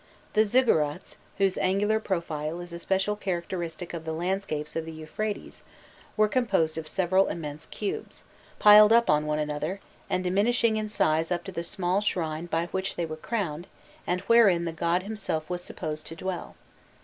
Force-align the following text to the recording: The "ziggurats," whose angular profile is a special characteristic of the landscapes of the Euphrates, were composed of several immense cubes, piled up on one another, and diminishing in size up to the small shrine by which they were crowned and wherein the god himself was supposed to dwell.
The 0.33 0.45
"ziggurats," 0.45 1.17
whose 1.37 1.59
angular 1.59 1.99
profile 1.99 2.59
is 2.59 2.73
a 2.73 2.79
special 2.79 3.15
characteristic 3.15 3.93
of 3.93 4.03
the 4.03 4.11
landscapes 4.13 4.75
of 4.75 4.83
the 4.83 4.91
Euphrates, 4.91 5.61
were 6.17 6.27
composed 6.27 6.75
of 6.75 6.87
several 6.87 7.27
immense 7.27 7.67
cubes, 7.67 8.23
piled 8.57 8.91
up 8.91 9.11
on 9.11 9.27
one 9.27 9.37
another, 9.37 9.79
and 10.09 10.23
diminishing 10.23 10.75
in 10.77 10.89
size 10.89 11.31
up 11.31 11.43
to 11.43 11.51
the 11.51 11.63
small 11.63 12.01
shrine 12.01 12.47
by 12.47 12.65
which 12.71 12.95
they 12.95 13.05
were 13.05 13.15
crowned 13.15 13.67
and 14.07 14.21
wherein 14.21 14.65
the 14.65 14.71
god 14.73 15.03
himself 15.03 15.47
was 15.51 15.63
supposed 15.63 16.07
to 16.07 16.15
dwell. 16.15 16.55